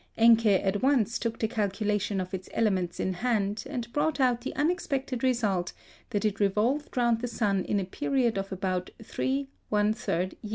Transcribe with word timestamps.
Encke 0.17 0.63
at 0.65 0.81
once 0.81 1.19
took 1.19 1.37
the 1.37 1.47
calculation 1.47 2.19
of 2.19 2.33
its 2.33 2.49
elements 2.55 2.99
in 2.99 3.13
hand, 3.13 3.63
and 3.69 3.93
brought 3.93 4.19
out 4.19 4.41
the 4.41 4.55
unexpected 4.55 5.21
result 5.23 5.73
that 6.09 6.25
it 6.25 6.39
revolved 6.39 6.97
round 6.97 7.21
the 7.21 7.27
sun 7.27 7.63
in 7.65 7.79
a 7.79 7.85
period 7.85 8.35
of 8.35 8.51
about 8.51 8.89
3 9.03 9.47
1/3 9.71 10.33
years. 10.41 10.49